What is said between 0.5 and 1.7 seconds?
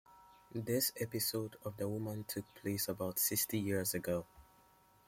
This episode